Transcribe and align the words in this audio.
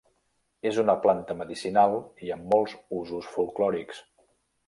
És 0.69 0.77
una 0.83 0.95
planta 1.03 1.35
medicinal 1.41 1.93
i 2.29 2.33
amb 2.37 2.49
molts 2.55 2.75
usos 3.01 3.31
folklòrics. 3.35 4.01